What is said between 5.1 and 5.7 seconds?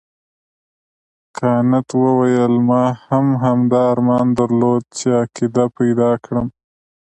عقیده